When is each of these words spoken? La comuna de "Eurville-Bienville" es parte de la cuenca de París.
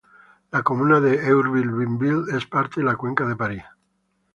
La 0.51 0.63
comuna 0.63 0.99
de 0.99 1.27
"Eurville-Bienville" 1.27 2.35
es 2.35 2.47
parte 2.47 2.79
de 2.79 2.87
la 2.87 2.95
cuenca 2.95 3.27
de 3.27 3.35
París. 3.35 3.61